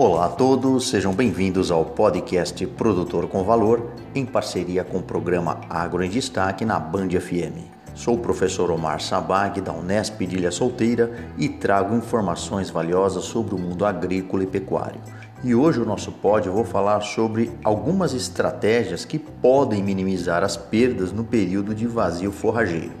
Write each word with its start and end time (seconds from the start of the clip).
Olá 0.00 0.26
a 0.26 0.28
todos, 0.28 0.90
sejam 0.90 1.12
bem-vindos 1.12 1.72
ao 1.72 1.84
podcast 1.84 2.64
Produtor 2.64 3.26
com 3.26 3.42
Valor, 3.42 3.90
em 4.14 4.24
parceria 4.24 4.84
com 4.84 4.98
o 4.98 5.02
programa 5.02 5.60
Agro 5.68 6.04
em 6.04 6.08
Destaque 6.08 6.64
na 6.64 6.78
Band 6.78 7.08
FM. 7.08 7.66
Sou 7.96 8.14
o 8.14 8.18
professor 8.18 8.70
Omar 8.70 9.00
Sabag, 9.00 9.60
da 9.60 9.72
Unesp 9.72 10.24
de 10.24 10.36
Ilha 10.36 10.52
Solteira, 10.52 11.10
e 11.36 11.48
trago 11.48 11.96
informações 11.96 12.70
valiosas 12.70 13.24
sobre 13.24 13.56
o 13.56 13.58
mundo 13.58 13.84
agrícola 13.84 14.44
e 14.44 14.46
pecuário. 14.46 15.00
E 15.42 15.52
hoje 15.52 15.80
o 15.80 15.84
nosso 15.84 16.14
eu 16.46 16.52
vou 16.52 16.64
falar 16.64 17.00
sobre 17.00 17.50
algumas 17.64 18.14
estratégias 18.14 19.04
que 19.04 19.18
podem 19.18 19.82
minimizar 19.82 20.44
as 20.44 20.56
perdas 20.56 21.10
no 21.10 21.24
período 21.24 21.74
de 21.74 21.88
vazio 21.88 22.30
forrageiro. 22.30 22.92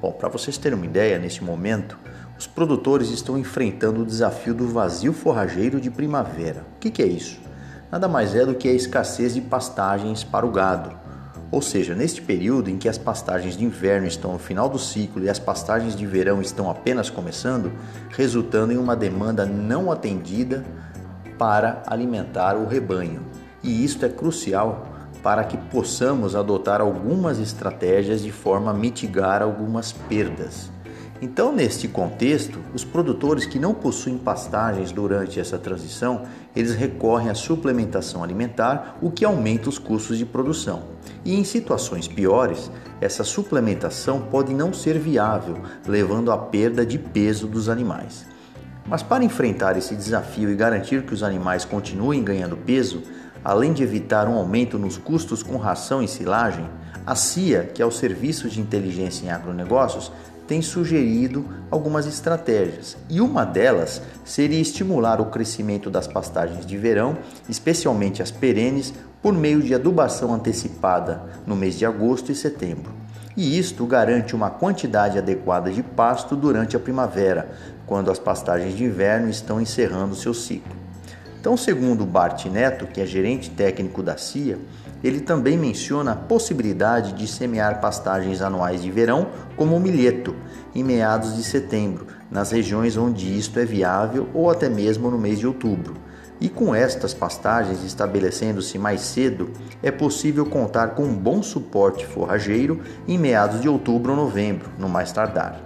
Bom, 0.00 0.12
para 0.12 0.28
vocês 0.28 0.56
terem 0.56 0.78
uma 0.78 0.86
ideia, 0.86 1.18
neste 1.18 1.42
momento, 1.42 1.98
os 2.38 2.46
produtores 2.46 3.10
estão 3.10 3.38
enfrentando 3.38 4.02
o 4.02 4.06
desafio 4.06 4.54
do 4.54 4.68
vazio 4.68 5.12
forrageiro 5.12 5.80
de 5.80 5.90
primavera. 5.90 6.64
O 6.76 6.80
que, 6.80 6.90
que 6.90 7.02
é 7.02 7.06
isso? 7.06 7.40
Nada 7.90 8.08
mais 8.08 8.34
é 8.34 8.44
do 8.44 8.54
que 8.54 8.68
a 8.68 8.72
escassez 8.72 9.34
de 9.34 9.40
pastagens 9.40 10.22
para 10.22 10.44
o 10.44 10.50
gado. 10.50 10.94
Ou 11.50 11.62
seja, 11.62 11.94
neste 11.94 12.20
período 12.20 12.68
em 12.68 12.76
que 12.76 12.88
as 12.88 12.98
pastagens 12.98 13.56
de 13.56 13.64
inverno 13.64 14.06
estão 14.06 14.32
no 14.32 14.38
final 14.38 14.68
do 14.68 14.78
ciclo 14.78 15.22
e 15.22 15.30
as 15.30 15.38
pastagens 15.38 15.96
de 15.96 16.04
verão 16.04 16.42
estão 16.42 16.68
apenas 16.68 17.08
começando, 17.08 17.72
resultando 18.10 18.72
em 18.72 18.76
uma 18.76 18.96
demanda 18.96 19.46
não 19.46 19.90
atendida 19.90 20.64
para 21.38 21.82
alimentar 21.86 22.56
o 22.56 22.66
rebanho. 22.66 23.22
E 23.62 23.84
isto 23.84 24.04
é 24.04 24.08
crucial 24.08 24.88
para 25.22 25.44
que 25.44 25.56
possamos 25.56 26.36
adotar 26.36 26.80
algumas 26.80 27.38
estratégias 27.38 28.22
de 28.22 28.32
forma 28.32 28.70
a 28.70 28.74
mitigar 28.74 29.40
algumas 29.40 29.92
perdas. 29.92 30.70
Então, 31.20 31.50
neste 31.50 31.88
contexto, 31.88 32.60
os 32.74 32.84
produtores 32.84 33.46
que 33.46 33.58
não 33.58 33.72
possuem 33.72 34.18
pastagens 34.18 34.92
durante 34.92 35.40
essa 35.40 35.58
transição, 35.58 36.22
eles 36.54 36.74
recorrem 36.74 37.30
à 37.30 37.34
suplementação 37.34 38.22
alimentar, 38.22 38.98
o 39.00 39.10
que 39.10 39.24
aumenta 39.24 39.68
os 39.68 39.78
custos 39.78 40.18
de 40.18 40.26
produção. 40.26 40.84
E 41.24 41.34
em 41.34 41.42
situações 41.42 42.06
piores, 42.06 42.70
essa 43.00 43.24
suplementação 43.24 44.20
pode 44.20 44.52
não 44.52 44.72
ser 44.74 44.98
viável, 44.98 45.56
levando 45.86 46.30
à 46.30 46.36
perda 46.36 46.84
de 46.84 46.98
peso 46.98 47.46
dos 47.46 47.68
animais. 47.68 48.26
Mas 48.86 49.02
para 49.02 49.24
enfrentar 49.24 49.76
esse 49.76 49.96
desafio 49.96 50.50
e 50.50 50.54
garantir 50.54 51.02
que 51.02 51.14
os 51.14 51.22
animais 51.22 51.64
continuem 51.64 52.22
ganhando 52.22 52.56
peso, 52.56 53.02
além 53.42 53.72
de 53.72 53.82
evitar 53.82 54.28
um 54.28 54.34
aumento 54.34 54.78
nos 54.78 54.98
custos 54.98 55.42
com 55.42 55.56
ração 55.56 56.02
e 56.02 56.08
silagem, 56.08 56.68
a 57.06 57.14
CIA, 57.14 57.70
que 57.72 57.80
é 57.80 57.86
o 57.86 57.90
Serviço 57.90 58.48
de 58.48 58.60
Inteligência 58.60 59.26
em 59.26 59.30
Agronegócios, 59.30 60.10
tem 60.46 60.62
sugerido 60.62 61.44
algumas 61.70 62.06
estratégias 62.06 62.96
e 63.08 63.20
uma 63.20 63.44
delas 63.44 64.00
seria 64.24 64.60
estimular 64.60 65.20
o 65.20 65.26
crescimento 65.26 65.90
das 65.90 66.06
pastagens 66.06 66.64
de 66.64 66.76
verão, 66.76 67.18
especialmente 67.48 68.22
as 68.22 68.30
perenes, 68.30 68.94
por 69.22 69.32
meio 69.32 69.60
de 69.60 69.74
adubação 69.74 70.32
antecipada 70.32 71.22
no 71.46 71.56
mês 71.56 71.76
de 71.76 71.84
agosto 71.84 72.30
e 72.30 72.34
setembro. 72.34 72.92
E 73.36 73.58
isto 73.58 73.84
garante 73.84 74.34
uma 74.34 74.48
quantidade 74.48 75.18
adequada 75.18 75.70
de 75.70 75.82
pasto 75.82 76.36
durante 76.36 76.76
a 76.76 76.80
primavera, 76.80 77.50
quando 77.86 78.10
as 78.10 78.18
pastagens 78.18 78.74
de 78.76 78.84
inverno 78.84 79.28
estão 79.28 79.60
encerrando 79.60 80.14
seu 80.14 80.32
ciclo. 80.32 80.74
Então, 81.38 81.56
segundo 81.56 82.06
Bart 82.06 82.46
Neto, 82.46 82.86
que 82.86 83.00
é 83.00 83.06
gerente 83.06 83.50
técnico 83.50 84.02
da 84.02 84.16
CIA, 84.16 84.58
ele 85.02 85.20
também 85.20 85.56
menciona 85.56 86.12
a 86.12 86.16
possibilidade 86.16 87.12
de 87.12 87.26
semear 87.26 87.80
pastagens 87.80 88.40
anuais 88.40 88.82
de 88.82 88.90
verão, 88.90 89.28
como 89.56 89.76
o 89.76 89.80
milheto, 89.80 90.34
em 90.74 90.82
meados 90.82 91.36
de 91.36 91.44
setembro, 91.44 92.06
nas 92.30 92.50
regiões 92.50 92.96
onde 92.96 93.38
isto 93.38 93.58
é 93.58 93.64
viável 93.64 94.28
ou 94.34 94.50
até 94.50 94.68
mesmo 94.68 95.10
no 95.10 95.18
mês 95.18 95.38
de 95.38 95.46
outubro. 95.46 95.94
E 96.38 96.50
com 96.50 96.74
estas 96.74 97.14
pastagens 97.14 97.82
estabelecendo-se 97.82 98.78
mais 98.78 99.00
cedo, 99.00 99.50
é 99.82 99.90
possível 99.90 100.44
contar 100.44 100.88
com 100.88 101.04
um 101.04 101.14
bom 101.14 101.42
suporte 101.42 102.04
forrageiro 102.04 102.80
em 103.08 103.16
meados 103.16 103.60
de 103.60 103.68
outubro 103.68 104.12
ou 104.12 104.18
novembro, 104.18 104.68
no 104.78 104.88
mais 104.88 105.12
tardar. 105.12 105.60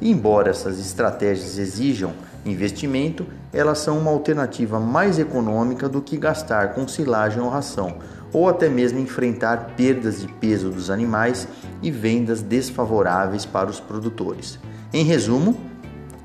Embora 0.00 0.50
essas 0.50 0.78
estratégias 0.78 1.58
exijam 1.58 2.12
investimento, 2.44 3.26
elas 3.52 3.78
são 3.78 3.98
uma 3.98 4.10
alternativa 4.10 4.78
mais 4.78 5.18
econômica 5.18 5.88
do 5.88 6.00
que 6.00 6.16
gastar 6.16 6.74
com 6.74 6.86
silagem 6.86 7.40
ou 7.40 7.48
ração, 7.48 7.98
ou 8.34 8.48
até 8.48 8.68
mesmo 8.68 8.98
enfrentar 8.98 9.74
perdas 9.76 10.20
de 10.20 10.28
peso 10.28 10.68
dos 10.68 10.90
animais 10.90 11.48
e 11.80 11.90
vendas 11.90 12.42
desfavoráveis 12.42 13.46
para 13.46 13.70
os 13.70 13.78
produtores. 13.78 14.58
Em 14.92 15.04
resumo, 15.04 15.56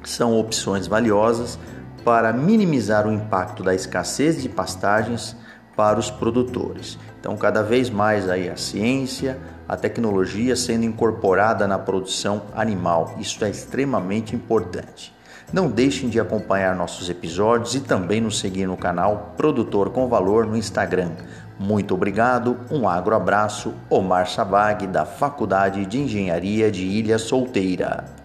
são 0.03 0.37
opções 0.37 0.87
valiosas 0.87 1.59
para 2.03 2.33
minimizar 2.33 3.07
o 3.07 3.13
impacto 3.13 3.61
da 3.61 3.75
escassez 3.75 4.41
de 4.41 4.49
pastagens 4.49 5.35
para 5.75 5.99
os 5.99 6.09
produtores. 6.09 6.97
Então, 7.19 7.37
cada 7.37 7.61
vez 7.61 7.89
mais 7.89 8.27
aí 8.27 8.49
a 8.49 8.57
ciência, 8.57 9.37
a 9.67 9.77
tecnologia 9.77 10.55
sendo 10.55 10.85
incorporada 10.85 11.67
na 11.67 11.77
produção 11.77 12.41
animal. 12.55 13.15
Isso 13.19 13.45
é 13.45 13.49
extremamente 13.49 14.35
importante. 14.35 15.13
Não 15.51 15.69
deixem 15.69 16.09
de 16.09 16.19
acompanhar 16.19 16.75
nossos 16.75 17.09
episódios 17.09 17.75
e 17.75 17.79
também 17.79 18.21
nos 18.21 18.39
seguir 18.39 18.67
no 18.67 18.77
canal 18.77 19.33
Produtor 19.35 19.89
com 19.89 20.07
Valor 20.07 20.45
no 20.45 20.55
Instagram. 20.55 21.11
Muito 21.59 21.93
obrigado, 21.93 22.57
um 22.71 22.87
agro 22.87 23.13
abraço, 23.13 23.73
Omar 23.89 24.29
Sabag, 24.29 24.87
da 24.87 25.03
Faculdade 25.03 25.85
de 25.85 25.99
Engenharia 25.99 26.71
de 26.71 26.85
Ilha 26.85 27.19
Solteira. 27.19 28.18